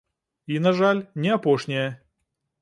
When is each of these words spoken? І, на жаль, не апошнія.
І, 0.45 0.55
на 0.67 0.71
жаль, 0.79 1.01
не 1.27 1.35
апошнія. 1.37 1.85